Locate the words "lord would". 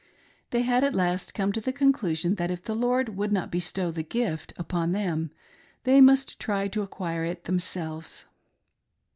2.73-3.31